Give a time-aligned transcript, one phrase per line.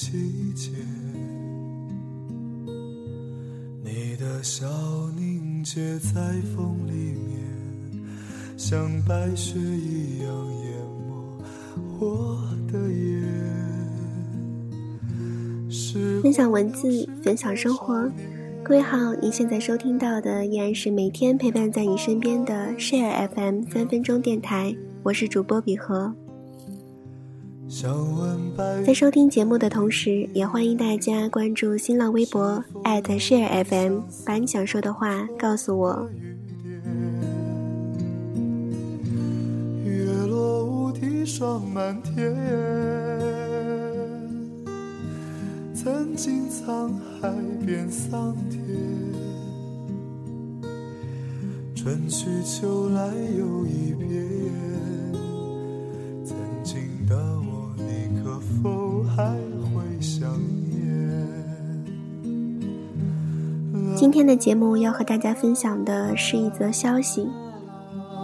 [0.00, 0.70] 季节，
[3.82, 4.64] 你的笑
[5.16, 7.44] 凝结在风里面，
[8.56, 10.30] 像白雪一样
[10.62, 10.72] 淹
[11.08, 11.42] 没
[11.98, 12.38] 我
[12.70, 13.24] 的眼。
[16.22, 18.08] 分享文字，分享生活。
[18.62, 26.14] 各位好，您现在收听到的依然是每天陪伴在你身边的 Share FM 三分钟电台，我是主播比和。
[28.84, 36.08] 在收听节目的同时，也欢迎大家关注新浪微博 @ShareFM，把你想说的话告诉我。
[39.84, 42.34] 月落乌啼霜满天，
[45.72, 46.90] 曾经沧
[47.20, 47.32] 海
[47.64, 48.60] 变桑田，
[51.76, 54.87] 春去秋来又一遍。
[63.98, 67.26] 今天的节目要和大家分享的是一则消息。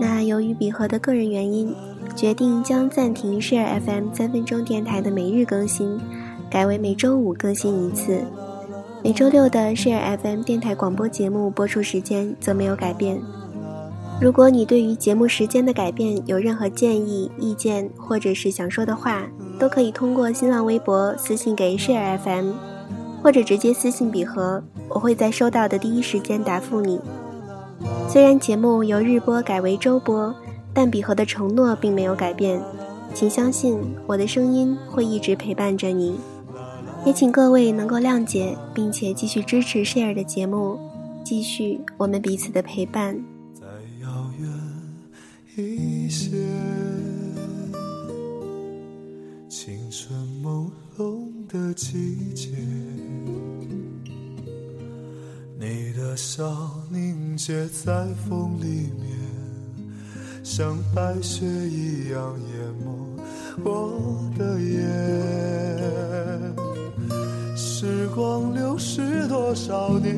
[0.00, 1.74] 那由于比和的个人原因，
[2.14, 5.98] 决定将暂停 Share FM 三分钟电台的每日更新，
[6.48, 8.22] 改为每周五更新一次。
[9.02, 13.20] 每周六的 Share FM 电台广播节目播出时间则没有改变。
[14.20, 19.26] 如果你对于节目时间的改变有任何建议、意见，或者是想说的话，
[19.58, 22.73] 都可以通过新浪微博私信给 Share FM。
[23.24, 27.00] 或者直接私信比和，我会在收到的第一时间答复你。
[28.06, 30.34] 虽然节目由日播改为周播，
[30.74, 32.60] 但比和的承诺并没有改变，
[33.14, 36.20] 请相信我的声音会一直陪伴着你。
[37.06, 40.78] 也请各位能够谅解，并且继续支持 Share 的节目，
[41.24, 43.18] 继续我们彼此的陪伴。
[43.54, 43.64] 再
[44.02, 44.50] 遥远
[45.56, 46.36] 一些，
[49.48, 52.50] 青春朦胧的季节。
[56.14, 59.18] 的笑凝结在风里面，
[60.44, 62.54] 像白雪一样淹
[62.84, 63.18] 没
[63.64, 64.78] 我的眼。
[67.56, 70.14] 时光流逝多少年，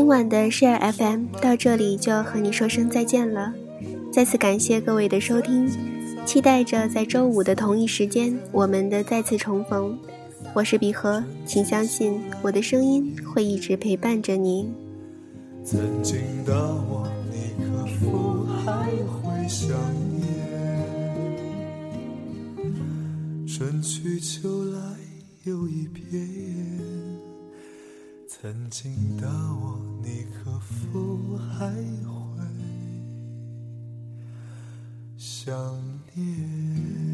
[0.00, 3.52] 今晚的 Share FM 到这里就要和你说声再见了，
[4.10, 5.70] 再次感谢各位的收听，
[6.24, 9.98] 期待着在周五的同一时间我们的再次重逢。
[10.54, 14.72] 我是比和，请相信我的声音会一直陪伴着您。
[15.66, 16.54] 曾经的
[16.88, 19.68] 我，你可否还会想
[20.16, 20.26] 念？
[23.46, 24.80] 春去秋来
[25.44, 26.26] 又一遍，
[28.42, 32.42] 曾经的我，你可否还会
[35.18, 35.52] 想
[36.14, 37.09] 念？